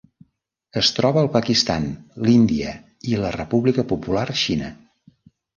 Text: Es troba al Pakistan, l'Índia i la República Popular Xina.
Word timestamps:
Es 0.81 0.87
troba 0.99 1.21
al 1.25 1.29
Pakistan, 1.35 1.85
l'Índia 2.29 2.73
i 3.13 3.15
la 3.25 3.33
República 3.39 3.89
Popular 3.93 4.25
Xina. 4.47 4.73